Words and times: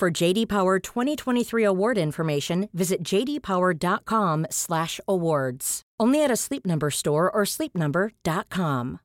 For 0.00 0.10
JD 0.10 0.48
Power 0.48 0.80
2023 0.80 1.62
award 1.62 1.98
information, 1.98 2.70
visit 2.72 3.04
jdpower.com/awards. 3.04 5.82
Only 6.00 6.24
at 6.24 6.30
a 6.30 6.36
Sleep 6.36 6.64
Number 6.64 6.90
store 6.90 7.30
or 7.30 7.44
sleepnumber.com. 7.44 9.00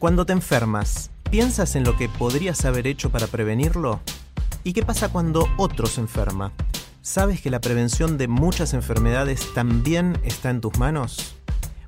Cuando 0.00 0.26
te 0.26 0.32
enfermas, 0.32 1.12
¿piensas 1.30 1.76
en 1.76 1.84
lo 1.84 1.96
que 1.96 2.08
podrías 2.08 2.64
haber 2.64 2.88
hecho 2.88 3.10
para 3.10 3.28
prevenirlo? 3.28 4.00
¿Y 4.64 4.72
qué 4.72 4.82
pasa 4.82 5.12
cuando 5.12 5.46
otro 5.58 5.86
se 5.86 6.00
enferma? 6.00 6.50
¿Sabes 7.02 7.40
que 7.40 7.50
la 7.50 7.60
prevención 7.60 8.18
de 8.18 8.26
muchas 8.26 8.74
enfermedades 8.74 9.54
también 9.54 10.18
está 10.24 10.50
en 10.50 10.60
tus 10.60 10.76
manos? 10.76 11.37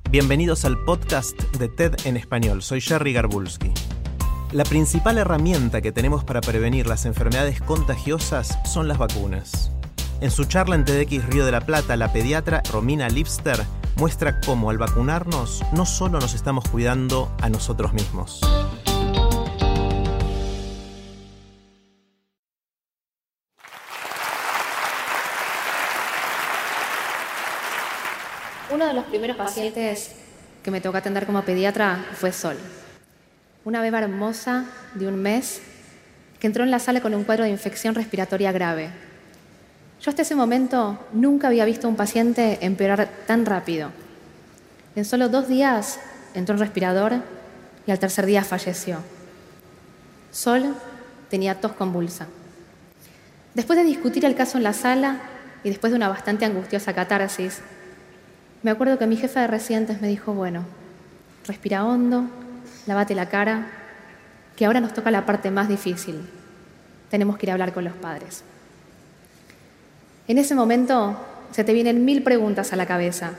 Bienvenidos 0.09 0.65
al 0.65 0.77
podcast 0.83 1.39
de 1.57 1.69
TED 1.69 1.95
en 2.05 2.17
español. 2.17 2.61
Soy 2.61 2.81
Jerry 2.81 3.13
Garbulski. 3.13 3.71
La 4.51 4.63
principal 4.63 5.17
herramienta 5.17 5.81
que 5.81 5.91
tenemos 5.91 6.23
para 6.23 6.41
prevenir 6.41 6.87
las 6.87 7.05
enfermedades 7.05 7.61
contagiosas 7.61 8.57
son 8.65 8.87
las 8.87 8.97
vacunas. 8.97 9.71
En 10.19 10.31
su 10.31 10.45
charla 10.45 10.75
en 10.75 10.83
TEDx 10.83 11.25
Río 11.27 11.45
de 11.45 11.51
la 11.51 11.61
Plata, 11.61 11.95
la 11.95 12.11
pediatra 12.11 12.61
Romina 12.71 13.07
Lipster 13.07 13.63
muestra 13.95 14.41
cómo 14.41 14.69
al 14.69 14.77
vacunarnos 14.77 15.63
no 15.73 15.85
solo 15.85 16.19
nos 16.19 16.33
estamos 16.33 16.67
cuidando 16.69 17.31
a 17.41 17.49
nosotros 17.49 17.93
mismos. 17.93 18.41
Primeros 29.11 29.35
pacientes 29.35 30.11
que 30.63 30.71
me 30.71 30.79
tocó 30.79 30.97
atender 30.97 31.25
como 31.25 31.41
pediatra 31.41 32.05
fue 32.13 32.31
Sol, 32.31 32.55
una 33.65 33.81
beba 33.81 33.99
hermosa 33.99 34.65
de 34.93 35.05
un 35.05 35.21
mes 35.21 35.61
que 36.39 36.47
entró 36.47 36.63
en 36.63 36.71
la 36.71 36.79
sala 36.79 37.01
con 37.01 37.13
un 37.13 37.25
cuadro 37.25 37.43
de 37.43 37.49
infección 37.49 37.93
respiratoria 37.93 38.53
grave. 38.53 38.89
Yo 40.01 40.09
hasta 40.09 40.21
ese 40.21 40.33
momento 40.33 40.97
nunca 41.11 41.47
había 41.47 41.65
visto 41.65 41.87
a 41.87 41.89
un 41.89 41.97
paciente 41.97 42.57
empeorar 42.61 43.09
tan 43.27 43.45
rápido. 43.45 43.91
En 44.95 45.03
solo 45.03 45.27
dos 45.27 45.49
días 45.49 45.99
entró 46.33 46.55
en 46.55 46.61
respirador 46.61 47.15
y 47.85 47.91
al 47.91 47.99
tercer 47.99 48.25
día 48.25 48.45
falleció. 48.45 48.99
Sol 50.31 50.73
tenía 51.29 51.59
tos 51.59 51.73
convulsa. 51.73 52.27
Después 53.55 53.77
de 53.77 53.83
discutir 53.83 54.23
el 54.23 54.35
caso 54.35 54.57
en 54.57 54.63
la 54.63 54.73
sala 54.73 55.19
y 55.65 55.69
después 55.69 55.91
de 55.91 55.97
una 55.97 56.07
bastante 56.07 56.45
angustiosa 56.45 56.93
catarsis, 56.93 57.59
me 58.63 58.71
acuerdo 58.71 58.97
que 58.99 59.07
mi 59.07 59.17
jefa 59.17 59.41
de 59.41 59.47
residentes 59.47 60.01
me 60.01 60.07
dijo, 60.07 60.33
bueno, 60.33 60.63
respira 61.47 61.83
hondo, 61.83 62.25
lávate 62.85 63.15
la 63.15 63.27
cara, 63.27 63.67
que 64.55 64.65
ahora 64.65 64.79
nos 64.79 64.93
toca 64.93 65.09
la 65.11 65.25
parte 65.25 65.49
más 65.49 65.67
difícil. 65.67 66.21
Tenemos 67.09 67.37
que 67.37 67.47
ir 67.47 67.49
a 67.49 67.53
hablar 67.53 67.73
con 67.73 67.83
los 67.83 67.93
padres. 67.93 68.43
En 70.27 70.37
ese 70.37 70.55
momento 70.55 71.17
se 71.51 71.63
te 71.63 71.73
vienen 71.73 72.05
mil 72.05 72.23
preguntas 72.23 72.71
a 72.71 72.75
la 72.75 72.85
cabeza. 72.85 73.31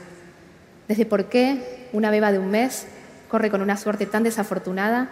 Desde 0.87 1.05
por 1.05 1.25
qué 1.29 1.87
una 1.93 2.11
beba 2.11 2.31
de 2.31 2.39
un 2.39 2.51
mes 2.51 2.85
corre 3.29 3.49
con 3.49 3.61
una 3.61 3.77
suerte 3.77 4.05
tan 4.05 4.23
desafortunada, 4.23 5.09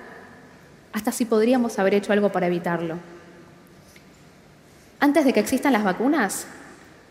hasta 0.94 1.12
si 1.12 1.26
podríamos 1.26 1.80
haber 1.80 1.94
hecho 1.94 2.12
algo 2.12 2.32
para 2.32 2.48
evitarlo. 2.48 2.98
Antes 5.00 5.26
de 5.26 5.34
que 5.34 5.40
existan 5.40 5.74
las 5.74 5.84
vacunas, 5.84 6.46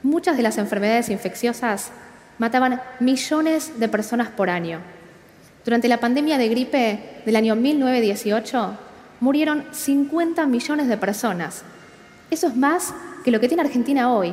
muchas 0.03 0.37
de 0.37 0.43
las 0.43 0.59
enfermedades 0.59 1.09
infecciosas 1.09 1.91
mataban 2.41 2.81
millones 3.01 3.79
de 3.79 3.89
personas 3.89 4.29
por 4.29 4.49
año. 4.49 4.81
Durante 5.63 5.89
la 5.89 6.01
pandemia 6.01 6.39
de 6.39 6.49
gripe 6.49 7.21
del 7.27 7.37
año 7.37 7.55
1918 7.55 8.79
murieron 9.21 9.67
50 9.71 10.47
millones 10.47 10.89
de 10.89 10.97
personas. 10.97 11.63
Eso 12.31 12.47
es 12.47 12.57
más 12.57 12.95
que 13.25 13.31
lo 13.31 13.41
que 13.41 13.49
tiene 13.49 13.63
Argentina 13.63 14.11
hoy. 14.11 14.33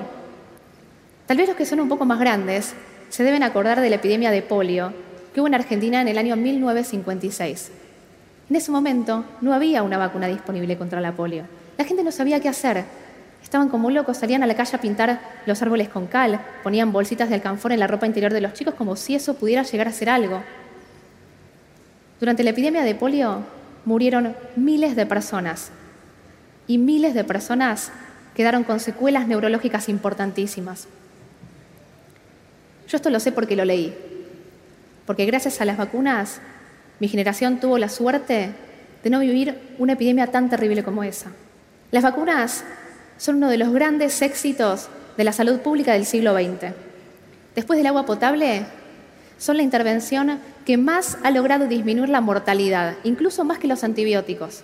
Tal 1.25 1.35
vez 1.35 1.49
los 1.49 1.57
que 1.57 1.65
son 1.65 1.81
un 1.81 1.89
poco 1.89 2.05
más 2.05 2.17
grandes 2.17 2.73
se 3.09 3.25
deben 3.25 3.43
acordar 3.43 3.81
de 3.81 3.89
la 3.89 3.97
epidemia 3.97 4.31
de 4.31 4.41
polio 4.41 4.93
que 5.33 5.41
hubo 5.41 5.47
en 5.47 5.55
Argentina 5.55 5.99
en 5.99 6.07
el 6.07 6.17
año 6.17 6.37
1956. 6.37 7.71
En 8.49 8.55
ese 8.55 8.71
momento 8.71 9.25
no 9.41 9.53
había 9.53 9.83
una 9.83 9.97
vacuna 9.97 10.27
disponible 10.27 10.77
contra 10.77 11.01
la 11.01 11.11
polio. 11.11 11.43
La 11.77 11.83
gente 11.83 12.05
no 12.05 12.13
sabía 12.13 12.39
qué 12.39 12.47
hacer 12.47 12.85
Estaban 13.43 13.69
como 13.69 13.89
locos, 13.91 14.17
salían 14.17 14.43
a 14.43 14.47
la 14.47 14.55
calle 14.55 14.75
a 14.75 14.81
pintar 14.81 15.19
los 15.45 15.61
árboles 15.61 15.89
con 15.89 16.07
cal, 16.07 16.41
ponían 16.63 16.91
bolsitas 16.91 17.29
de 17.29 17.35
alcanfor 17.35 17.71
en 17.71 17.79
la 17.79 17.87
ropa 17.87 18.05
interior 18.05 18.33
de 18.33 18.41
los 18.41 18.53
chicos 18.53 18.73
como 18.73 18.95
si 18.95 19.15
eso 19.15 19.35
pudiera 19.35 19.63
llegar 19.63 19.87
a 19.87 19.93
ser 19.93 20.09
algo. 20.09 20.43
Durante 22.19 22.43
la 22.43 22.49
epidemia 22.49 22.83
de 22.83 22.95
polio 22.95 23.43
murieron 23.85 24.35
miles 24.55 24.95
de 24.95 25.05
personas 25.05 25.71
y 26.67 26.77
miles 26.77 27.13
de 27.13 27.23
personas 27.23 27.91
quedaron 28.35 28.63
con 28.63 28.79
secuelas 28.79 29.27
neurológicas 29.27 29.87
importantísimas. 29.87 30.87
Yo 32.87 32.97
esto 32.97 33.09
lo 33.09 33.19
sé 33.19 33.31
porque 33.31 33.55
lo 33.55 33.65
leí, 33.65 33.95
porque 35.05 35.25
gracias 35.25 35.61
a 35.61 35.65
las 35.65 35.77
vacunas 35.77 36.41
mi 36.99 37.07
generación 37.07 37.59
tuvo 37.59 37.77
la 37.77 37.89
suerte 37.89 38.51
de 39.03 39.09
no 39.09 39.19
vivir 39.19 39.59
una 39.77 39.93
epidemia 39.93 40.27
tan 40.27 40.49
terrible 40.49 40.83
como 40.83 41.03
esa. 41.03 41.31
Las 41.91 42.03
vacunas 42.03 42.63
son 43.17 43.37
uno 43.37 43.49
de 43.49 43.57
los 43.57 43.71
grandes 43.71 44.21
éxitos 44.21 44.89
de 45.17 45.23
la 45.23 45.33
salud 45.33 45.59
pública 45.59 45.93
del 45.93 46.05
siglo 46.05 46.33
XX. 46.33 46.73
Después 47.55 47.77
del 47.77 47.87
agua 47.87 48.05
potable, 48.05 48.65
son 49.37 49.57
la 49.57 49.63
intervención 49.63 50.39
que 50.65 50.77
más 50.77 51.17
ha 51.23 51.31
logrado 51.31 51.67
disminuir 51.67 52.09
la 52.09 52.21
mortalidad, 52.21 52.95
incluso 53.03 53.43
más 53.43 53.59
que 53.59 53.67
los 53.67 53.83
antibióticos. 53.83 54.63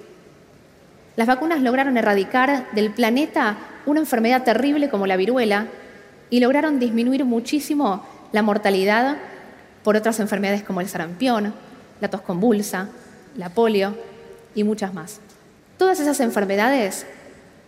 Las 1.15 1.27
vacunas 1.27 1.61
lograron 1.61 1.97
erradicar 1.97 2.71
del 2.71 2.91
planeta 2.91 3.57
una 3.85 3.99
enfermedad 3.99 4.43
terrible 4.43 4.89
como 4.89 5.05
la 5.05 5.17
viruela 5.17 5.67
y 6.29 6.39
lograron 6.39 6.79
disminuir 6.79 7.25
muchísimo 7.25 8.03
la 8.31 8.41
mortalidad 8.41 9.17
por 9.83 9.95
otras 9.95 10.19
enfermedades 10.19 10.63
como 10.63 10.81
el 10.81 10.89
sarampión, 10.89 11.53
la 12.01 12.09
tos 12.09 12.21
convulsa, 12.21 12.89
la 13.37 13.49
polio 13.49 13.95
y 14.55 14.63
muchas 14.63 14.93
más. 14.93 15.19
Todas 15.77 15.99
esas 15.99 16.19
enfermedades 16.19 17.05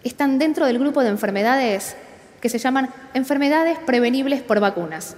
están 0.10 0.38
dentro 0.38 0.66
del 0.68 0.80
grupo 0.80 1.02
de 1.04 1.10
enfermedades 1.10 1.96
que 2.40 2.50
se 2.50 2.60
llaman 2.60 2.90
enfermedades 3.14 3.80
prevenibles 3.80 4.42
por 4.42 4.60
vacunas. 4.60 5.16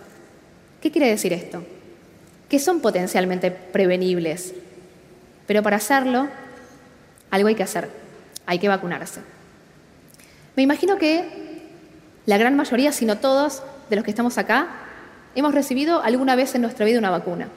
¿Qué 0.82 0.92
quiere 0.92 1.10
decir 1.10 1.34
esto? 1.34 1.64
Que 2.50 2.58
son 2.58 2.80
potencialmente 2.80 3.52
prevenibles, 3.52 4.54
pero 5.46 5.62
para 5.62 5.76
hacerlo, 5.76 6.30
algo 7.30 7.50
hay 7.50 7.56
que 7.56 7.64
hacer, 7.64 7.90
hay 8.46 8.60
que 8.60 8.70
vacunarse. 8.70 9.20
Me 10.56 10.64
imagino 10.64 10.98
que 10.98 11.66
la 12.26 12.38
gran 12.38 12.56
mayoría, 12.56 12.94
si 12.94 13.06
no 13.06 13.18
todos, 13.18 13.64
de 13.90 13.98
los 13.98 14.06
que 14.06 14.12
estamos 14.12 14.38
acá, 14.38 14.70
hemos 15.36 15.54
recibido 15.54 16.02
alguna 16.02 16.36
vez 16.36 16.56
en 16.56 16.62
nuestra 16.62 16.86
vida 16.86 16.98
una 16.98 17.10
vacuna. 17.10 17.50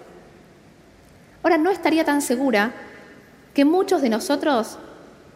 Ahora, 1.44 1.58
no 1.58 1.70
estaría 1.70 2.04
tan 2.04 2.22
segura 2.22 2.72
que 3.54 3.64
muchos 3.64 4.02
de 4.02 4.10
nosotros 4.10 4.78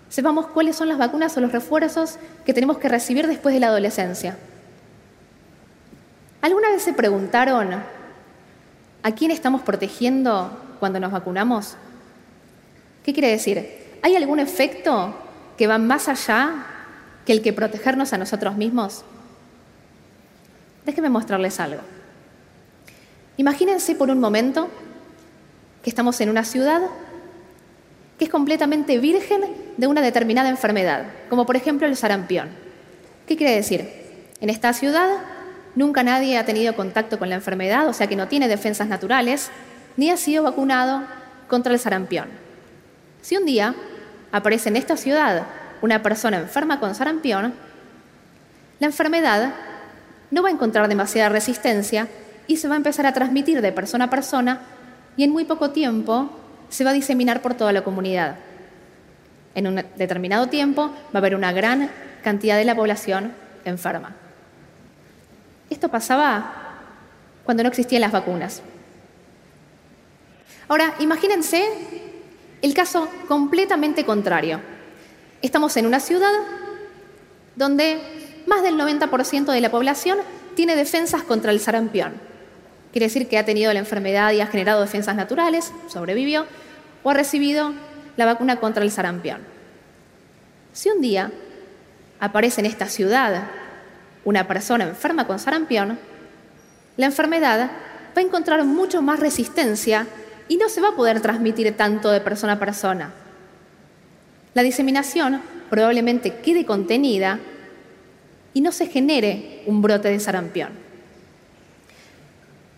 sepamos 0.08 0.46
cuáles 0.46 0.76
son 0.76 0.88
las 0.88 0.98
vacunas 0.98 1.36
o 1.36 1.40
los 1.40 1.52
refuerzos 1.52 2.18
que 2.44 2.54
tenemos 2.54 2.78
que 2.78 2.88
recibir 2.88 3.26
después 3.26 3.54
de 3.54 3.60
la 3.60 3.68
adolescencia. 3.68 4.36
¿Alguna 6.40 6.70
vez 6.70 6.82
se 6.82 6.92
preguntaron 6.92 7.82
a 9.02 9.12
quién 9.12 9.30
estamos 9.30 9.62
protegiendo 9.62 10.58
cuando 10.78 11.00
nos 11.00 11.10
vacunamos? 11.10 11.76
¿Qué 13.02 13.12
quiere 13.12 13.28
decir? 13.28 13.98
¿Hay 14.02 14.16
algún 14.16 14.38
efecto 14.38 15.14
que 15.56 15.66
va 15.66 15.78
más 15.78 16.08
allá 16.08 16.66
que 17.24 17.32
el 17.32 17.42
que 17.42 17.52
protegernos 17.52 18.12
a 18.12 18.18
nosotros 18.18 18.56
mismos? 18.56 19.04
Déjenme 20.84 21.08
mostrarles 21.08 21.60
algo. 21.60 21.80
Imagínense 23.36 23.94
por 23.94 24.10
un 24.10 24.20
momento 24.20 24.68
que 25.82 25.90
estamos 25.90 26.20
en 26.20 26.28
una 26.28 26.44
ciudad 26.44 26.82
que 28.18 28.26
es 28.26 28.30
completamente 28.30 28.98
virgen 28.98 29.42
de 29.76 29.86
una 29.86 30.00
determinada 30.00 30.48
enfermedad, 30.48 31.04
como 31.28 31.46
por 31.46 31.56
ejemplo 31.56 31.86
el 31.86 31.96
sarampión. 31.96 32.48
¿Qué 33.26 33.36
quiere 33.36 33.54
decir? 33.54 33.88
En 34.40 34.50
esta 34.50 34.72
ciudad 34.72 35.08
nunca 35.74 36.02
nadie 36.02 36.38
ha 36.38 36.44
tenido 36.44 36.76
contacto 36.76 37.18
con 37.18 37.28
la 37.28 37.34
enfermedad, 37.36 37.88
o 37.88 37.92
sea 37.92 38.06
que 38.06 38.16
no 38.16 38.28
tiene 38.28 38.48
defensas 38.48 38.88
naturales, 38.88 39.50
ni 39.96 40.10
ha 40.10 40.16
sido 40.16 40.42
vacunado 40.42 41.02
contra 41.48 41.72
el 41.72 41.78
sarampión. 41.78 42.28
Si 43.22 43.36
un 43.36 43.46
día 43.46 43.74
aparece 44.32 44.68
en 44.68 44.76
esta 44.76 44.96
ciudad 44.96 45.46
una 45.82 46.02
persona 46.02 46.38
enferma 46.38 46.80
con 46.80 46.94
sarampión, 46.94 47.54
la 48.80 48.86
enfermedad 48.86 49.54
no 50.30 50.42
va 50.42 50.48
a 50.48 50.52
encontrar 50.52 50.88
demasiada 50.88 51.28
resistencia 51.28 52.08
y 52.46 52.56
se 52.56 52.68
va 52.68 52.74
a 52.74 52.76
empezar 52.76 53.06
a 53.06 53.12
transmitir 53.12 53.60
de 53.62 53.72
persona 53.72 54.06
a 54.06 54.10
persona 54.10 54.60
y 55.16 55.24
en 55.24 55.30
muy 55.30 55.44
poco 55.44 55.70
tiempo 55.70 56.28
se 56.74 56.82
va 56.82 56.90
a 56.90 56.94
diseminar 56.94 57.40
por 57.40 57.54
toda 57.54 57.72
la 57.72 57.84
comunidad. 57.84 58.34
En 59.54 59.68
un 59.68 59.84
determinado 59.96 60.48
tiempo 60.48 60.88
va 60.88 61.14
a 61.14 61.18
haber 61.18 61.36
una 61.36 61.52
gran 61.52 61.88
cantidad 62.24 62.56
de 62.56 62.64
la 62.64 62.74
población 62.74 63.32
enferma. 63.64 64.16
Esto 65.70 65.88
pasaba 65.88 66.80
cuando 67.44 67.62
no 67.62 67.68
existían 67.68 68.00
las 68.00 68.10
vacunas. 68.10 68.60
Ahora, 70.66 70.96
imagínense 70.98 71.64
el 72.60 72.74
caso 72.74 73.08
completamente 73.28 74.04
contrario. 74.04 74.58
Estamos 75.42 75.76
en 75.76 75.86
una 75.86 76.00
ciudad 76.00 76.32
donde 77.54 78.00
más 78.48 78.64
del 78.64 78.74
90% 78.74 79.52
de 79.52 79.60
la 79.60 79.70
población 79.70 80.18
tiene 80.56 80.74
defensas 80.74 81.22
contra 81.22 81.52
el 81.52 81.60
sarampión. 81.60 82.14
Quiere 82.90 83.06
decir 83.06 83.28
que 83.28 83.38
ha 83.38 83.44
tenido 83.44 83.72
la 83.72 83.78
enfermedad 83.78 84.32
y 84.32 84.40
ha 84.40 84.48
generado 84.48 84.80
defensas 84.80 85.14
naturales, 85.14 85.72
sobrevivió, 85.86 86.46
o 87.04 87.10
ha 87.10 87.14
recibido 87.14 87.72
la 88.16 88.24
vacuna 88.24 88.58
contra 88.58 88.82
el 88.82 88.90
sarampión. 88.90 89.38
Si 90.72 90.88
un 90.90 91.00
día 91.00 91.30
aparece 92.18 92.60
en 92.60 92.66
esta 92.66 92.88
ciudad 92.88 93.44
una 94.24 94.48
persona 94.48 94.84
enferma 94.84 95.26
con 95.26 95.38
sarampión, 95.38 95.98
la 96.96 97.06
enfermedad 97.06 97.70
va 98.16 98.20
a 98.20 98.24
encontrar 98.24 98.64
mucho 98.64 99.02
más 99.02 99.20
resistencia 99.20 100.06
y 100.48 100.56
no 100.56 100.68
se 100.68 100.80
va 100.80 100.88
a 100.88 100.96
poder 100.96 101.20
transmitir 101.20 101.76
tanto 101.76 102.10
de 102.10 102.20
persona 102.20 102.54
a 102.54 102.58
persona. 102.58 103.12
La 104.54 104.62
diseminación 104.62 105.40
probablemente 105.68 106.36
quede 106.36 106.64
contenida 106.64 107.38
y 108.52 108.60
no 108.60 108.72
se 108.72 108.86
genere 108.86 109.62
un 109.66 109.82
brote 109.82 110.08
de 110.08 110.20
sarampión. 110.20 110.70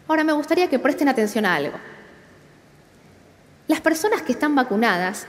Ahora 0.09 0.25
me 0.25 0.33
gustaría 0.33 0.69
que 0.69 0.79
presten 0.79 1.09
atención 1.09 1.45
a 1.45 1.55
algo. 1.55 1.79
Las 3.69 3.81
personas 3.81 4.23
que 4.23 4.33
están 4.33 4.55
vacunadas 4.55 5.27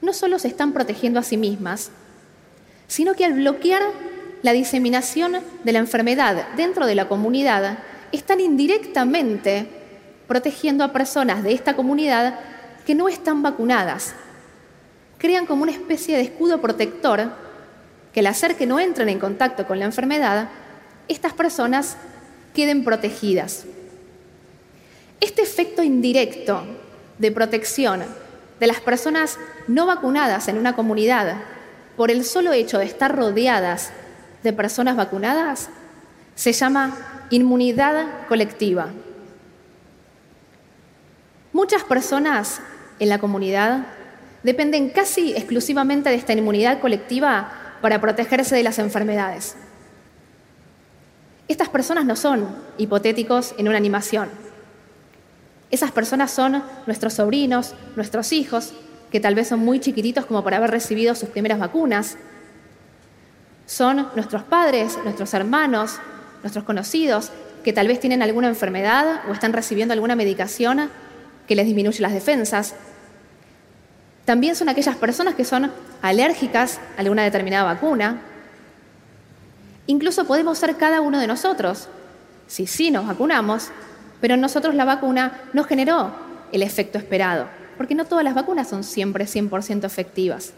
no 0.00 0.12
solo 0.12 0.38
se 0.38 0.48
están 0.48 0.72
protegiendo 0.72 1.20
a 1.20 1.22
sí 1.22 1.36
mismas, 1.36 1.90
sino 2.86 3.14
que 3.14 3.24
al 3.24 3.32
bloquear 3.32 3.82
la 4.44 4.52
diseminación 4.52 5.38
de 5.64 5.72
la 5.72 5.78
enfermedad 5.78 6.48
dentro 6.54 6.84
de 6.84 6.94
la 6.94 7.08
comunidad, 7.08 7.78
están 8.12 8.40
indirectamente 8.40 9.66
protegiendo 10.28 10.84
a 10.84 10.92
personas 10.92 11.42
de 11.42 11.54
esta 11.54 11.74
comunidad 11.74 12.38
que 12.86 12.94
no 12.94 13.08
están 13.08 13.42
vacunadas. 13.42 14.14
Crean 15.16 15.46
como 15.46 15.62
una 15.62 15.72
especie 15.72 16.18
de 16.18 16.24
escudo 16.24 16.60
protector 16.60 17.32
que 18.12 18.20
al 18.20 18.26
hacer 18.26 18.56
que 18.56 18.66
no 18.66 18.78
entren 18.78 19.08
en 19.08 19.18
contacto 19.18 19.66
con 19.66 19.78
la 19.78 19.86
enfermedad, 19.86 20.50
estas 21.08 21.32
personas 21.32 21.96
queden 22.54 22.84
protegidas. 22.84 23.64
Este 25.20 25.40
efecto 25.40 25.82
indirecto 25.82 26.66
de 27.18 27.30
protección 27.30 28.04
de 28.60 28.66
las 28.66 28.80
personas 28.80 29.38
no 29.66 29.86
vacunadas 29.86 30.48
en 30.48 30.58
una 30.58 30.74
comunidad 30.74 31.36
por 31.96 32.10
el 32.10 32.24
solo 32.24 32.52
hecho 32.52 32.78
de 32.78 32.86
estar 32.86 33.14
rodeadas 33.14 33.90
de 34.42 34.52
personas 34.52 34.96
vacunadas 34.96 35.70
se 36.34 36.52
llama 36.52 36.96
inmunidad 37.30 38.26
colectiva. 38.28 38.88
Muchas 41.52 41.84
personas 41.84 42.60
en 42.98 43.08
la 43.08 43.18
comunidad 43.18 43.86
dependen 44.42 44.90
casi 44.90 45.32
exclusivamente 45.32 46.10
de 46.10 46.16
esta 46.16 46.32
inmunidad 46.32 46.80
colectiva 46.80 47.76
para 47.80 48.00
protegerse 48.00 48.56
de 48.56 48.62
las 48.62 48.78
enfermedades. 48.78 49.56
Estas 51.46 51.68
personas 51.68 52.04
no 52.04 52.16
son 52.16 52.46
hipotéticos 52.78 53.54
en 53.58 53.68
una 53.68 53.76
animación. 53.76 54.43
Esas 55.74 55.90
personas 55.90 56.30
son 56.30 56.62
nuestros 56.86 57.14
sobrinos, 57.14 57.74
nuestros 57.96 58.30
hijos, 58.30 58.72
que 59.10 59.18
tal 59.18 59.34
vez 59.34 59.48
son 59.48 59.58
muy 59.58 59.80
chiquititos 59.80 60.24
como 60.24 60.44
para 60.44 60.58
haber 60.58 60.70
recibido 60.70 61.16
sus 61.16 61.30
primeras 61.30 61.58
vacunas. 61.58 62.16
Son 63.66 64.06
nuestros 64.14 64.44
padres, 64.44 64.96
nuestros 65.02 65.34
hermanos, 65.34 65.98
nuestros 66.44 66.62
conocidos, 66.62 67.32
que 67.64 67.72
tal 67.72 67.88
vez 67.88 67.98
tienen 67.98 68.22
alguna 68.22 68.46
enfermedad 68.46 69.22
o 69.28 69.32
están 69.32 69.52
recibiendo 69.52 69.94
alguna 69.94 70.14
medicación 70.14 70.90
que 71.48 71.56
les 71.56 71.66
disminuye 71.66 72.00
las 72.00 72.12
defensas. 72.12 72.76
También 74.24 74.54
son 74.54 74.68
aquellas 74.68 74.94
personas 74.94 75.34
que 75.34 75.44
son 75.44 75.72
alérgicas 76.02 76.78
a 76.96 77.00
alguna 77.00 77.24
determinada 77.24 77.64
vacuna, 77.64 78.20
Incluso 79.86 80.24
podemos 80.24 80.56
ser 80.56 80.76
cada 80.76 81.02
uno 81.02 81.18
de 81.20 81.26
nosotros. 81.26 81.88
Si 82.46 82.66
sí 82.66 82.90
nos 82.90 83.06
vacunamos, 83.06 83.70
pero 84.20 84.34
en 84.34 84.40
nosotros 84.40 84.74
la 84.74 84.84
vacuna 84.84 85.40
no 85.52 85.64
generó 85.64 86.12
el 86.52 86.62
efecto 86.62 86.98
esperado, 86.98 87.48
porque 87.76 87.94
no 87.94 88.04
todas 88.04 88.24
las 88.24 88.34
vacunas 88.34 88.68
son 88.68 88.84
siempre 88.84 89.26
100% 89.26 89.84
efectivas. 89.84 90.52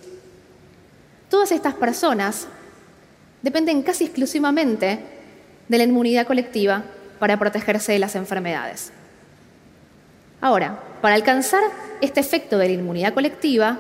Todas 1.29 1.53
estas 1.53 1.75
personas 1.75 2.47
dependen 3.43 3.83
casi 3.83 4.05
exclusivamente 4.05 5.01
de 5.69 5.79
la 5.79 5.85
inmunidad 5.85 6.27
colectiva 6.27 6.85
para 7.19 7.39
protegerse 7.39 7.93
de 7.93 7.99
las 7.99 8.15
enfermedades. 8.15 8.93
Ahora, 10.41 10.81
para 11.01 11.15
alcanzar 11.15 11.63
este 12.01 12.21
efecto 12.21 12.59
de 12.59 12.69
la 12.69 12.75
inmunidad 12.75 13.15
colectiva, 13.15 13.79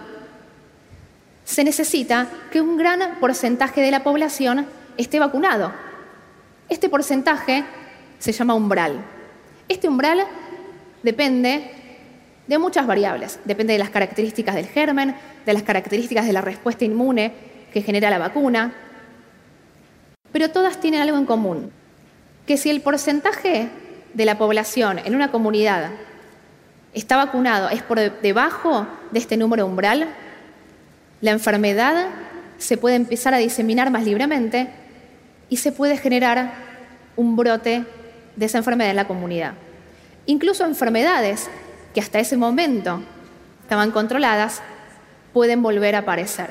se 1.45 1.63
necesita 1.63 2.27
que 2.51 2.61
un 2.61 2.77
gran 2.77 3.21
porcentaje 3.21 3.81
de 3.81 3.91
la 3.91 4.03
población 4.03 4.67
esté 4.97 5.21
vacunado. 5.21 5.73
Este 6.69 6.89
porcentaje 6.89 7.65
se 8.19 8.33
llama 8.33 8.55
umbral. 8.55 9.16
Este 9.69 9.89
umbral 9.89 10.21
depende 11.03 11.71
de 12.47 12.59
muchas 12.59 12.87
variables. 12.87 13.41
Depende 13.45 13.73
de 13.73 13.79
las 13.79 13.91
características 13.91 14.55
del 14.55 14.67
germen, 14.67 15.17
de 15.45 15.53
las 15.53 15.63
características 15.63 16.27
de 16.27 16.33
la 16.33 16.41
respuesta 16.41 16.85
inmune 16.85 17.33
que 17.73 17.83
genera 17.83 18.11
la 18.11 18.19
vacuna. 18.19 18.75
Pero 20.33 20.51
todas 20.51 20.81
tienen 20.81 21.01
algo 21.01 21.19
en 21.19 21.27
común, 21.27 21.71
que 22.47 22.57
si 22.57 22.71
el 22.71 22.81
porcentaje 22.81 23.69
de 24.15 24.25
la 24.25 24.39
población 24.39 25.01
en 25.05 25.15
una 25.15 25.31
comunidad 25.31 25.91
está 26.95 27.17
vacunado 27.17 27.69
es 27.69 27.83
por 27.83 27.99
debajo 27.99 28.87
de 29.11 29.19
este 29.19 29.37
número 29.37 29.67
umbral, 29.67 30.09
la 31.21 31.31
enfermedad 31.31 32.09
se 32.59 32.77
puede 32.77 32.97
empezar 32.97 33.35
a 33.35 33.39
diseminar 33.39 33.91
más 33.91 34.05
libremente 34.05 34.69
y 35.49 35.59
se 35.59 35.73
puede 35.73 35.97
generar 35.97 36.55
un 37.17 37.37
brote 37.37 37.85
de 38.37 38.47
esa 38.47 38.59
enfermedad 38.59 38.91
en 38.91 38.97
la 38.97 39.09
comunidad. 39.09 39.55
Incluso 40.27 40.65
enfermedades 40.65 41.49
que 41.95 42.01
hasta 42.01 42.19
ese 42.19 42.37
momento 42.37 43.03
estaban 43.63 43.91
controladas 43.91 44.63
pueden 45.33 45.63
volver 45.63 45.95
a 45.95 46.01
aparecer. 46.01 46.51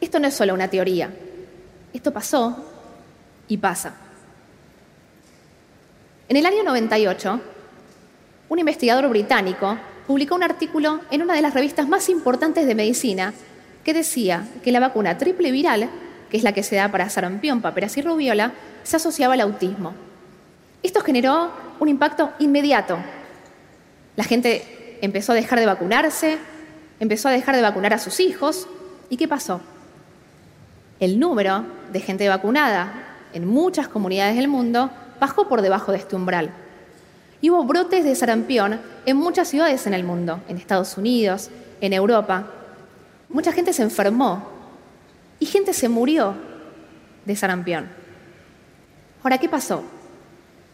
Esto 0.00 0.18
no 0.18 0.28
es 0.28 0.34
solo 0.34 0.54
una 0.54 0.68
teoría, 0.68 1.10
esto 1.92 2.12
pasó 2.12 2.64
y 3.48 3.56
pasa. 3.56 3.94
En 6.28 6.36
el 6.36 6.46
año 6.46 6.62
98, 6.64 7.40
un 8.48 8.58
investigador 8.58 9.08
británico 9.08 9.78
publicó 10.06 10.34
un 10.34 10.42
artículo 10.42 11.00
en 11.10 11.22
una 11.22 11.34
de 11.34 11.42
las 11.42 11.54
revistas 11.54 11.88
más 11.88 12.08
importantes 12.08 12.66
de 12.66 12.74
medicina 12.74 13.34
que 13.84 13.94
decía 13.94 14.48
que 14.64 14.72
la 14.72 14.80
vacuna 14.80 15.18
triple 15.18 15.52
viral 15.52 15.88
que 16.32 16.38
es 16.38 16.44
la 16.44 16.52
que 16.52 16.62
se 16.62 16.76
da 16.76 16.90
para 16.90 17.10
sarampión, 17.10 17.60
paperas 17.60 17.94
y 17.98 18.00
rubiola, 18.00 18.54
se 18.82 18.96
asociaba 18.96 19.34
al 19.34 19.40
autismo. 19.40 19.94
Esto 20.82 21.00
generó 21.00 21.50
un 21.78 21.88
impacto 21.88 22.32
inmediato. 22.38 22.98
La 24.16 24.24
gente 24.24 24.98
empezó 25.00 25.32
a 25.32 25.34
dejar 25.34 25.58
de 25.58 25.66
vacunarse, 25.66 26.38
empezó 27.00 27.28
a 27.28 27.32
dejar 27.32 27.56
de 27.56 27.62
vacunar 27.62 27.92
a 27.92 27.98
sus 27.98 28.20
hijos. 28.20 28.68
¿Y 29.08 29.16
qué 29.16 29.28
pasó? 29.28 29.60
El 31.00 31.18
número 31.18 31.64
de 31.92 32.00
gente 32.00 32.28
vacunada 32.28 32.92
en 33.32 33.46
muchas 33.46 33.88
comunidades 33.88 34.36
del 34.36 34.48
mundo 34.48 34.90
bajó 35.20 35.48
por 35.48 35.62
debajo 35.62 35.92
de 35.92 35.98
este 35.98 36.16
umbral. 36.16 36.50
Y 37.40 37.50
hubo 37.50 37.64
brotes 37.64 38.04
de 38.04 38.14
sarampión 38.14 38.80
en 39.04 39.16
muchas 39.16 39.48
ciudades 39.48 39.86
en 39.86 39.94
el 39.94 40.04
mundo, 40.04 40.40
en 40.48 40.56
Estados 40.56 40.96
Unidos, 40.96 41.50
en 41.80 41.92
Europa. 41.92 42.46
Mucha 43.28 43.52
gente 43.52 43.72
se 43.72 43.82
enfermó 43.82 44.46
y 45.40 45.46
gente 45.46 45.72
se 45.72 45.88
murió 45.88 46.34
de 47.24 47.34
sarampión. 47.34 48.01
Ahora, 49.22 49.38
¿qué 49.38 49.48
pasó? 49.48 49.82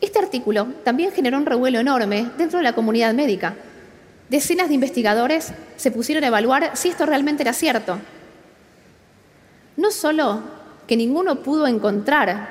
Este 0.01 0.19
artículo 0.19 0.69
también 0.85 1.13
generó 1.13 1.37
un 1.37 1.45
revuelo 1.45 1.81
enorme 1.81 2.31
dentro 2.39 2.59
de 2.59 2.63
la 2.63 2.73
comunidad 2.73 3.13
médica. 3.13 3.55
Decenas 4.31 4.69
de 4.69 4.75
investigadores 4.75 5.53
se 5.77 5.91
pusieron 5.91 6.25
a 6.25 6.29
evaluar 6.29 6.71
si 6.75 6.89
esto 6.89 7.05
realmente 7.05 7.43
era 7.43 7.53
cierto. 7.53 7.99
No 9.77 9.91
solo 9.91 10.41
que 10.87 10.97
ninguno 10.97 11.43
pudo 11.43 11.67
encontrar 11.67 12.49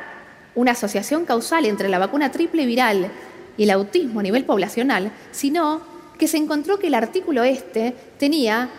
una 0.56 0.72
asociación 0.72 1.26
causal 1.26 1.66
entre 1.66 1.90
la 1.90 2.00
vacuna 2.00 2.32
triple 2.32 2.66
viral 2.66 3.10
y 3.58 3.64
el 3.64 3.72
autismo 3.72 4.20
a 4.20 4.24
nivel 4.24 4.46
poblacional, 4.46 5.12
sino 5.32 5.82
que 6.20 6.28
se 6.28 6.38
encontró 6.38 6.78
que 6.78 6.88
el 6.88 6.96
artículo 6.96 7.44
este 7.44 7.96
tenía 8.20 8.70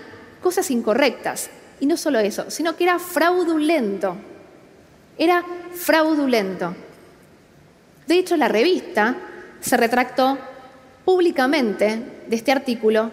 cosas 0.40 0.70
incorrectas. 0.70 1.50
Y 1.80 1.86
no 1.86 1.96
solo 1.96 2.18
eso, 2.18 2.50
sino 2.50 2.76
que 2.76 2.84
era 2.84 2.98
fraudulento. 2.98 4.16
Era 5.16 5.44
fraudulento. 5.72 6.74
De 8.08 8.18
hecho, 8.18 8.38
la 8.38 8.48
revista 8.48 9.16
se 9.60 9.76
retractó 9.76 10.38
públicamente 11.04 12.02
de 12.26 12.36
este 12.36 12.52
artículo 12.52 13.10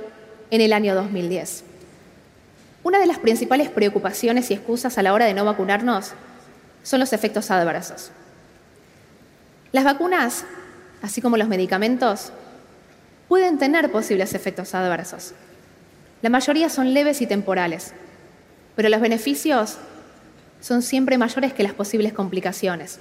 en 0.51 0.61
el 0.61 0.71
año 0.71 0.95
2010. 0.95 1.65
Una 2.81 2.99
de 2.99 3.05
las 3.05 3.19
principales 3.19 3.67
preocupaciones 3.67 4.49
y 4.49 4.53
excusas 4.53 4.97
a 4.97 5.03
la 5.03 5.11
hora 5.11 5.25
de 5.25 5.33
no 5.33 5.43
vacunarnos 5.43 6.13
son 6.83 7.01
los 7.01 7.11
efectos 7.11 7.51
adversos. 7.51 8.11
Las 9.73 9.83
vacunas, 9.83 10.45
así 11.01 11.21
como 11.21 11.35
los 11.35 11.49
medicamentos, 11.49 12.31
pueden 13.27 13.57
tener 13.57 13.91
posibles 13.91 14.33
efectos 14.33 14.73
adversos. 14.75 15.33
La 16.21 16.29
mayoría 16.29 16.69
son 16.69 16.93
leves 16.93 17.19
y 17.19 17.27
temporales, 17.27 17.91
pero 18.77 18.87
los 18.87 19.01
beneficios 19.01 19.77
son 20.61 20.81
siempre 20.81 21.17
mayores 21.17 21.51
que 21.51 21.63
las 21.63 21.73
posibles 21.73 22.13
complicaciones. 22.13 22.99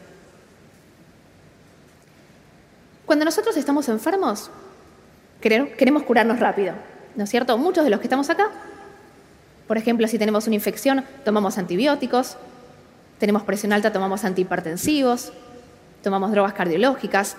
Cuando 3.07 3.25
nosotros 3.25 3.57
estamos 3.57 3.89
enfermos, 3.89 4.51
queremos 5.41 6.03
curarnos 6.05 6.41
rápido, 6.41 6.75
¿no 7.17 7.25
es 7.25 7.31
cierto? 7.31 7.59
Muchos 7.59 7.85
de 7.85 7.91
los 7.91 8.01
que 8.01 8.07
estamos 8.07 8.31
acá, 8.31 8.51
por 9.67 9.79
ejemplo, 9.79 10.07
si 10.09 10.19
tenemos 10.19 10.47
una 10.47 10.57
infección, 10.57 11.05
tomamos 11.25 11.59
antibióticos, 11.59 12.37
tenemos 13.19 13.43
presión 13.43 13.73
alta, 13.73 13.93
tomamos 13.93 14.25
antihipertensivos, 14.25 15.33
tomamos 16.03 16.31
drogas 16.33 16.53
cardiológicas. 16.53 17.37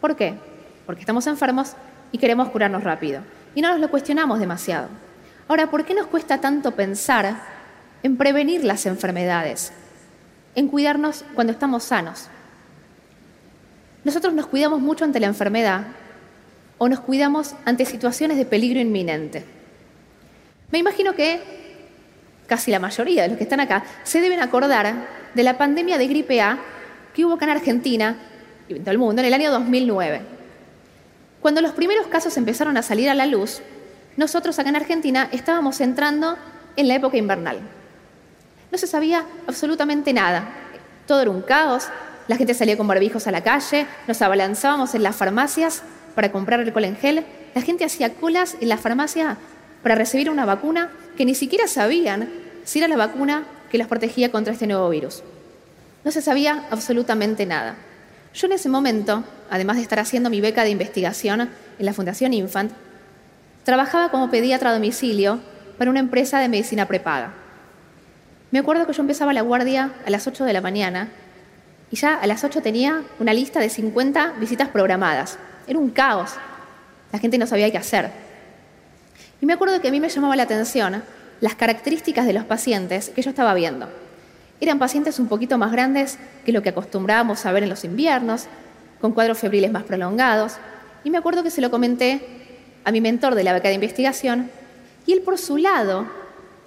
¿Por 0.00 0.16
qué? 0.16 0.34
Porque 0.86 1.00
estamos 1.00 1.26
enfermos 1.26 1.72
y 2.12 2.18
queremos 2.18 2.48
curarnos 2.48 2.84
rápido. 2.84 3.20
Y 3.54 3.60
no 3.60 3.70
nos 3.70 3.80
lo 3.80 3.90
cuestionamos 3.90 4.38
demasiado. 4.38 4.88
Ahora, 5.48 5.70
¿por 5.70 5.84
qué 5.84 5.94
nos 5.94 6.06
cuesta 6.06 6.40
tanto 6.40 6.72
pensar 6.72 7.36
en 8.02 8.16
prevenir 8.16 8.64
las 8.64 8.86
enfermedades? 8.86 9.72
En 10.54 10.68
cuidarnos 10.68 11.24
cuando 11.34 11.52
estamos 11.52 11.84
sanos. 11.84 12.28
Nosotros 14.06 14.34
nos 14.34 14.46
cuidamos 14.46 14.78
mucho 14.78 15.04
ante 15.04 15.18
la 15.18 15.26
enfermedad 15.26 15.88
o 16.78 16.88
nos 16.88 17.00
cuidamos 17.00 17.56
ante 17.64 17.84
situaciones 17.84 18.36
de 18.36 18.44
peligro 18.44 18.78
inminente. 18.78 19.44
Me 20.70 20.78
imagino 20.78 21.16
que 21.16 21.40
casi 22.46 22.70
la 22.70 22.78
mayoría 22.78 23.22
de 23.22 23.30
los 23.30 23.36
que 23.36 23.42
están 23.42 23.58
acá 23.58 23.82
se 24.04 24.20
deben 24.20 24.38
acordar 24.38 24.94
de 25.34 25.42
la 25.42 25.58
pandemia 25.58 25.98
de 25.98 26.06
gripe 26.06 26.40
A 26.40 26.56
que 27.12 27.24
hubo 27.24 27.34
acá 27.34 27.46
en 27.46 27.50
Argentina 27.50 28.16
y 28.68 28.76
en 28.76 28.82
todo 28.82 28.92
el 28.92 28.98
mundo 28.98 29.22
en 29.22 29.26
el 29.26 29.34
año 29.34 29.50
2009. 29.50 30.20
Cuando 31.40 31.60
los 31.60 31.72
primeros 31.72 32.06
casos 32.06 32.36
empezaron 32.36 32.76
a 32.76 32.82
salir 32.82 33.10
a 33.10 33.14
la 33.14 33.26
luz, 33.26 33.60
nosotros 34.16 34.56
acá 34.60 34.68
en 34.68 34.76
Argentina 34.76 35.28
estábamos 35.32 35.80
entrando 35.80 36.38
en 36.76 36.86
la 36.86 36.94
época 36.94 37.16
invernal. 37.16 37.58
No 38.70 38.78
se 38.78 38.86
sabía 38.86 39.26
absolutamente 39.48 40.12
nada. 40.12 40.48
Todo 41.08 41.22
era 41.22 41.30
un 41.32 41.42
caos. 41.42 41.88
La 42.28 42.36
gente 42.36 42.54
salía 42.54 42.76
con 42.76 42.88
barbijos 42.88 43.26
a 43.26 43.30
la 43.30 43.42
calle, 43.42 43.86
nos 44.08 44.20
abalanzábamos 44.20 44.94
en 44.94 45.02
las 45.02 45.14
farmacias 45.14 45.82
para 46.14 46.32
comprar 46.32 46.60
alcohol 46.60 46.84
en 46.84 46.96
gel. 46.96 47.24
La 47.54 47.62
gente 47.62 47.84
hacía 47.84 48.14
colas 48.14 48.56
en 48.60 48.68
la 48.68 48.78
farmacia 48.78 49.36
para 49.82 49.94
recibir 49.94 50.28
una 50.28 50.44
vacuna 50.44 50.90
que 51.16 51.24
ni 51.24 51.34
siquiera 51.34 51.68
sabían 51.68 52.28
si 52.64 52.80
era 52.80 52.88
la 52.88 52.96
vacuna 52.96 53.44
que 53.70 53.78
los 53.78 53.86
protegía 53.86 54.32
contra 54.32 54.52
este 54.52 54.66
nuevo 54.66 54.88
virus. 54.88 55.22
No 56.04 56.10
se 56.10 56.20
sabía 56.20 56.66
absolutamente 56.70 57.46
nada. 57.46 57.76
Yo 58.34 58.46
en 58.46 58.52
ese 58.52 58.68
momento, 58.68 59.22
además 59.48 59.76
de 59.76 59.82
estar 59.82 60.00
haciendo 60.00 60.28
mi 60.28 60.40
beca 60.40 60.64
de 60.64 60.70
investigación 60.70 61.42
en 61.42 61.86
la 61.86 61.92
Fundación 61.92 62.34
Infant, 62.34 62.72
trabajaba 63.64 64.10
como 64.10 64.30
pediatra 64.30 64.70
a 64.70 64.74
domicilio 64.74 65.40
para 65.78 65.90
una 65.90 66.00
empresa 66.00 66.40
de 66.40 66.48
medicina 66.48 66.86
prepaga. 66.86 67.32
Me 68.50 68.58
acuerdo 68.58 68.86
que 68.86 68.92
yo 68.92 69.02
empezaba 69.02 69.32
la 69.32 69.42
guardia 69.42 69.92
a 70.04 70.10
las 70.10 70.26
8 70.26 70.44
de 70.44 70.52
la 70.52 70.60
mañana 70.60 71.08
y 71.90 71.96
ya 71.96 72.14
a 72.14 72.26
las 72.26 72.42
8 72.44 72.62
tenía 72.62 73.02
una 73.20 73.32
lista 73.32 73.60
de 73.60 73.68
50 73.68 74.34
visitas 74.38 74.68
programadas. 74.68 75.38
Era 75.66 75.78
un 75.78 75.90
caos. 75.90 76.32
La 77.12 77.18
gente 77.18 77.38
no 77.38 77.46
sabía 77.46 77.70
qué 77.70 77.78
hacer. 77.78 78.10
Y 79.40 79.46
me 79.46 79.52
acuerdo 79.52 79.80
que 79.80 79.88
a 79.88 79.90
mí 79.90 80.00
me 80.00 80.08
llamaba 80.08 80.36
la 80.36 80.44
atención 80.44 81.02
las 81.40 81.54
características 81.54 82.26
de 82.26 82.32
los 82.32 82.44
pacientes 82.44 83.10
que 83.10 83.22
yo 83.22 83.30
estaba 83.30 83.54
viendo. 83.54 83.88
Eran 84.60 84.78
pacientes 84.78 85.18
un 85.18 85.28
poquito 85.28 85.58
más 85.58 85.70
grandes 85.70 86.18
que 86.44 86.52
lo 86.52 86.62
que 86.62 86.70
acostumbrábamos 86.70 87.44
a 87.44 87.52
ver 87.52 87.62
en 87.62 87.68
los 87.68 87.84
inviernos, 87.84 88.46
con 89.00 89.12
cuadros 89.12 89.38
febriles 89.38 89.70
más 89.70 89.82
prolongados, 89.82 90.54
y 91.04 91.10
me 91.10 91.18
acuerdo 91.18 91.42
que 91.42 91.50
se 91.50 91.60
lo 91.60 91.70
comenté 91.70 92.22
a 92.84 92.90
mi 92.90 93.02
mentor 93.02 93.34
de 93.34 93.44
la 93.44 93.52
beca 93.52 93.68
de 93.68 93.74
investigación, 93.74 94.50
y 95.04 95.12
él 95.12 95.20
por 95.20 95.36
su 95.36 95.58
lado 95.58 96.06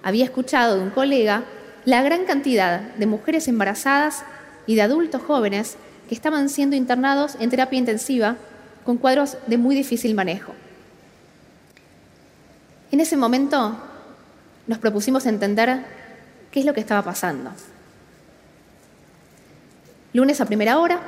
había 0.02 0.24
escuchado 0.24 0.76
de 0.76 0.82
un 0.82 0.90
colega 0.90 1.42
la 1.84 2.02
gran 2.02 2.24
cantidad 2.24 2.80
de 2.80 3.06
mujeres 3.06 3.48
embarazadas 3.48 4.22
y 4.66 4.74
de 4.74 4.82
adultos 4.82 5.22
jóvenes 5.22 5.76
que 6.08 6.14
estaban 6.14 6.48
siendo 6.48 6.76
internados 6.76 7.36
en 7.40 7.50
terapia 7.50 7.78
intensiva 7.78 8.36
con 8.84 8.96
cuadros 8.96 9.36
de 9.46 9.58
muy 9.58 9.74
difícil 9.74 10.14
manejo. 10.14 10.52
En 12.90 13.00
ese 13.00 13.16
momento 13.16 13.76
nos 14.66 14.78
propusimos 14.78 15.26
entender 15.26 15.84
qué 16.50 16.60
es 16.60 16.66
lo 16.66 16.74
que 16.74 16.80
estaba 16.80 17.02
pasando. 17.02 17.50
Lunes 20.12 20.40
a 20.40 20.46
primera 20.46 20.78
hora, 20.78 21.00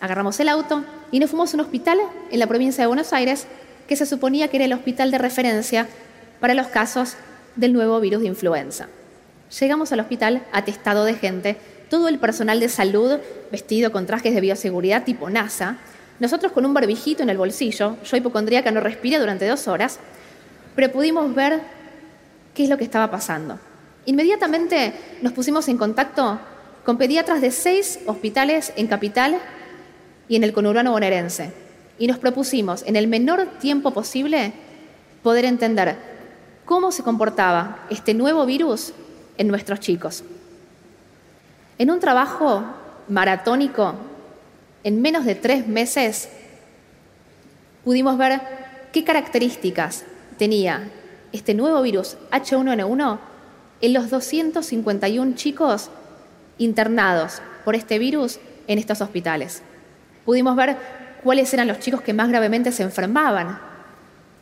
agarramos 0.00 0.40
el 0.40 0.48
auto 0.48 0.84
y 1.12 1.20
nos 1.20 1.30
fuimos 1.30 1.52
a 1.52 1.56
un 1.56 1.60
hospital 1.60 1.98
en 2.30 2.38
la 2.38 2.46
provincia 2.46 2.82
de 2.82 2.88
Buenos 2.88 3.12
Aires 3.12 3.46
que 3.86 3.96
se 3.96 4.06
suponía 4.06 4.48
que 4.48 4.56
era 4.56 4.66
el 4.66 4.72
hospital 4.72 5.10
de 5.10 5.18
referencia 5.18 5.86
para 6.40 6.54
los 6.54 6.66
casos 6.66 7.14
del 7.56 7.72
nuevo 7.72 8.00
virus 8.00 8.22
de 8.22 8.28
influenza. 8.28 8.88
Llegamos 9.60 9.92
al 9.92 10.00
hospital 10.00 10.42
atestado 10.52 11.04
de 11.04 11.14
gente, 11.14 11.56
todo 11.88 12.08
el 12.08 12.18
personal 12.18 12.60
de 12.60 12.68
salud 12.68 13.18
vestido 13.50 13.92
con 13.92 14.06
trajes 14.06 14.34
de 14.34 14.40
bioseguridad 14.40 15.04
tipo 15.04 15.30
NASA, 15.30 15.78
nosotros 16.20 16.52
con 16.52 16.66
un 16.66 16.74
barbijito 16.74 17.22
en 17.22 17.30
el 17.30 17.38
bolsillo, 17.38 17.96
yo 18.04 18.16
hipocondríaca 18.16 18.70
no 18.70 18.80
respiré 18.80 19.18
durante 19.18 19.46
dos 19.46 19.68
horas, 19.68 19.98
pero 20.74 20.92
pudimos 20.92 21.34
ver 21.34 21.60
qué 22.54 22.64
es 22.64 22.68
lo 22.68 22.76
que 22.76 22.84
estaba 22.84 23.10
pasando. 23.10 23.58
Inmediatamente 24.04 24.92
nos 25.22 25.32
pusimos 25.32 25.68
en 25.68 25.78
contacto 25.78 26.40
con 26.84 26.98
pediatras 26.98 27.40
de 27.40 27.50
seis 27.50 28.00
hospitales 28.06 28.72
en 28.76 28.86
Capital 28.86 29.38
y 30.28 30.36
en 30.36 30.44
el 30.44 30.52
conurbano 30.52 30.92
bonaerense. 30.92 31.52
Y 31.98 32.06
nos 32.06 32.18
propusimos, 32.18 32.84
en 32.86 32.96
el 32.96 33.08
menor 33.08 33.46
tiempo 33.58 33.92
posible, 33.92 34.52
poder 35.22 35.44
entender 35.44 35.96
cómo 36.64 36.92
se 36.92 37.02
comportaba 37.02 37.86
este 37.90 38.14
nuevo 38.14 38.46
virus 38.46 38.92
en 39.36 39.48
nuestros 39.48 39.80
chicos. 39.80 40.24
En 41.78 41.92
un 41.92 42.00
trabajo 42.00 42.64
maratónico, 43.08 43.94
en 44.82 45.00
menos 45.00 45.24
de 45.24 45.36
tres 45.36 45.68
meses, 45.68 46.28
pudimos 47.84 48.18
ver 48.18 48.40
qué 48.92 49.04
características 49.04 50.04
tenía 50.38 50.88
este 51.32 51.54
nuevo 51.54 51.80
virus 51.82 52.16
H1N1 52.32 53.18
en 53.80 53.92
los 53.92 54.10
251 54.10 55.36
chicos 55.36 55.90
internados 56.58 57.40
por 57.64 57.76
este 57.76 58.00
virus 58.00 58.40
en 58.66 58.80
estos 58.80 59.00
hospitales. 59.00 59.62
Pudimos 60.24 60.56
ver 60.56 60.76
cuáles 61.22 61.54
eran 61.54 61.68
los 61.68 61.78
chicos 61.78 62.00
que 62.00 62.12
más 62.12 62.28
gravemente 62.28 62.72
se 62.72 62.82
enfermaban, 62.82 63.60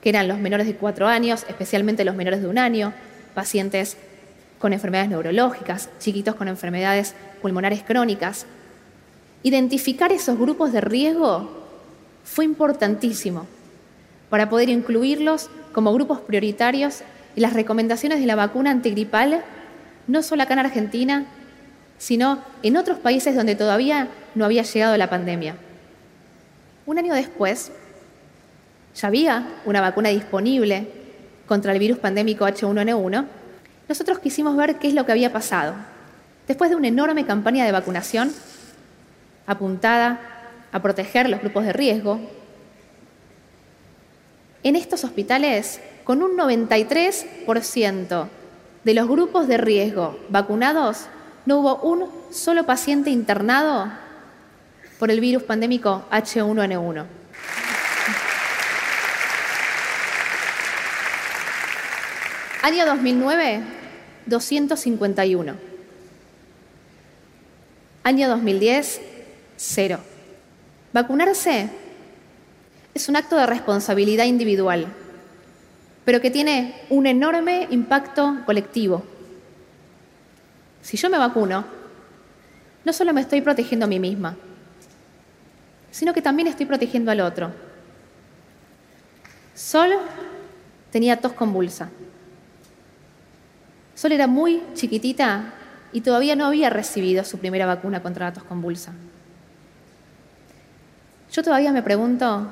que 0.00 0.09
eran 0.09 0.26
los 0.26 0.38
menores 0.38 0.66
de 0.66 0.76
cuatro 0.76 1.07
años, 1.07 1.45
especialmente 1.50 2.05
los 2.05 2.14
menores 2.14 2.40
de 2.40 2.49
un 2.49 2.57
año, 2.57 2.95
pacientes 3.35 3.99
con 4.58 4.72
enfermedades 4.72 5.10
neurológicas, 5.10 5.90
chiquitos 5.98 6.34
con 6.34 6.48
enfermedades 6.48 7.14
pulmonares 7.42 7.82
crónicas. 7.82 8.46
Identificar 9.42 10.12
esos 10.12 10.38
grupos 10.38 10.72
de 10.72 10.80
riesgo 10.80 11.50
fue 12.25 12.44
importantísimo 12.44 13.46
para 14.30 14.48
poder 14.48 14.68
incluirlos 14.68 15.50
como 15.72 15.92
grupos 15.92 16.20
prioritarios 16.20 17.02
en 17.36 17.42
las 17.42 17.52
recomendaciones 17.52 18.20
de 18.20 18.26
la 18.26 18.34
vacuna 18.34 18.70
antigripal, 18.70 19.44
no 20.06 20.22
solo 20.22 20.42
acá 20.42 20.54
en 20.54 20.60
Argentina, 20.60 21.26
sino 21.98 22.42
en 22.62 22.76
otros 22.76 22.98
países 22.98 23.34
donde 23.34 23.54
todavía 23.54 24.08
no 24.34 24.44
había 24.44 24.62
llegado 24.62 24.96
la 24.96 25.10
pandemia. 25.10 25.56
Un 26.86 26.98
año 26.98 27.14
después, 27.14 27.72
ya 28.94 29.08
había 29.08 29.48
una 29.64 29.80
vacuna 29.80 30.08
disponible 30.08 30.88
contra 31.46 31.72
el 31.72 31.78
virus 31.78 31.98
pandémico 31.98 32.46
H1N1, 32.46 33.26
nosotros 33.88 34.19
quisimos 34.19 34.57
ver 34.57 34.76
qué 34.76 34.88
es 34.88 34.95
lo 34.95 35.07
que 35.07 35.12
había 35.12 35.33
pasado. 35.33 35.75
Después 36.47 36.71
de 36.71 36.76
una 36.76 36.88
enorme 36.88 37.26
campaña 37.26 37.64
de 37.64 37.73
vacunación 37.73 38.33
apuntada 39.47 40.21
a 40.73 40.83
proteger 40.83 41.28
los 41.28 41.40
grupos 41.40 41.64
de 41.64 41.73
riesgo, 41.73 42.21
en 44.62 44.75
estos 44.75 45.05
hospitales, 45.05 45.81
con 46.02 46.23
un 46.23 46.37
93% 46.37 48.28
de 48.83 48.95
los 48.95 49.09
grupos 49.09 49.47
de 49.47 49.59
riesgo 49.59 50.19
vacunados, 50.28 51.07
no 51.45 51.59
hubo 51.59 51.76
un 51.83 52.09
solo 52.33 52.66
paciente 52.66 53.11
internado 53.11 53.88
por 54.99 55.11
el 55.11 55.21
virus 55.21 55.45
pandémico 55.45 56.05
H1N1. 56.11 57.05
Año 62.62 62.86
2009, 62.86 63.60
251. 64.26 65.54
Año 68.02 68.28
2010, 68.28 69.00
cero. 69.56 70.00
Vacunarse 70.92 71.68
es 72.94 73.08
un 73.08 73.16
acto 73.16 73.36
de 73.36 73.46
responsabilidad 73.46 74.25
individual, 74.25 74.86
pero 76.04 76.20
que 76.20 76.30
tiene 76.30 76.75
un 76.88 77.06
enorme 77.06 77.68
impacto 77.70 78.38
colectivo. 78.46 79.04
Si 80.82 80.96
yo 80.96 81.10
me 81.10 81.18
vacuno, 81.18 81.64
no 82.84 82.92
solo 82.92 83.12
me 83.12 83.20
estoy 83.20 83.42
protegiendo 83.42 83.84
a 83.84 83.88
mí 83.88 84.00
misma, 84.00 84.36
sino 85.90 86.14
que 86.14 86.22
también 86.22 86.48
estoy 86.48 86.66
protegiendo 86.66 87.10
al 87.10 87.20
otro. 87.20 87.52
Solo 89.54 90.00
tenía 90.90 91.20
tos 91.20 91.32
convulsa. 91.32 91.90
Sol 93.97 94.12
era 94.12 94.26
muy 94.26 94.62
chiquitita 94.75 95.55
y 95.91 96.03
todavía 96.03 96.37
no 96.37 96.45
había 96.45 96.69
recibido 96.69 97.25
su 97.25 97.38
primera 97.38 97.65
vacuna 97.65 98.03
contra 98.03 98.26
la 98.26 98.33
tos 98.35 98.45
convulsa. 98.45 98.93
Yo 101.33 101.43
todavía 101.43 101.73
me 101.73 101.83
pregunto, 101.83 102.47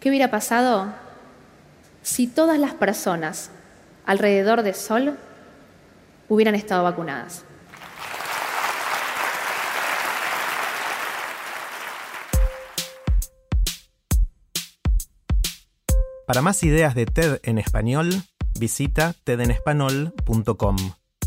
¿qué 0.00 0.08
hubiera 0.08 0.30
pasado 0.30 0.86
si 2.02 2.26
todas 2.28 2.58
las 2.58 2.72
personas 2.72 3.50
alrededor 4.06 4.62
de 4.62 4.72
Sol 4.72 5.18
hubieran 6.30 6.54
estado 6.54 6.82
vacunadas? 6.82 7.44
Para 16.26 16.40
más 16.40 16.62
ideas 16.62 16.94
de 16.94 17.04
TED 17.04 17.40
en 17.42 17.58
español, 17.58 18.22
visita 18.58 19.14
tedenespanol.com. 19.24 20.76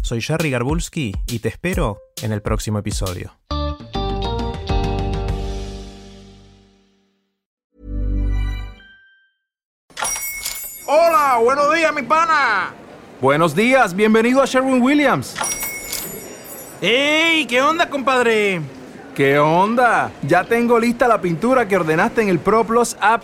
Soy 0.02 0.22
Jerry 0.22 0.50
Garbulski 0.52 1.14
y 1.28 1.40
te 1.40 1.50
espero 1.50 2.00
en 2.22 2.32
el 2.32 2.42
próximo 2.42 2.80
episodio. 2.80 3.38
Hola, 10.88 11.40
buenos 11.42 11.74
días, 11.74 11.94
mi 11.94 12.02
pana. 12.02 12.74
Buenos 13.22 13.56
días, 13.56 13.96
bienvenido 13.96 14.42
a 14.42 14.46
Sherwin 14.46 14.82
Williams. 14.82 15.36
¡Ey! 16.82 17.46
¿Qué 17.46 17.62
onda, 17.62 17.90
compadre? 17.90 18.62
¿Qué 19.16 19.38
onda? 19.38 20.12
Ya 20.24 20.44
tengo 20.44 20.80
lista 20.80 21.08
la 21.08 21.22
pintura 21.22 21.68
que 21.68 21.78
ordenaste 21.78 22.24
en 22.24 22.30
el 22.30 22.40
ProPlus 22.40 22.98
app. 23.00 23.24